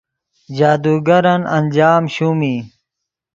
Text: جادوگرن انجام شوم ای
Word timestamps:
جادوگرن 0.57 1.41
انجام 1.57 2.03
شوم 2.15 2.39
ای 2.45 2.57